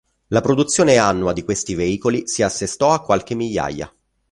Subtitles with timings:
[0.29, 3.93] La produzione annua di questi veicoli si assestò a qualche migliaia.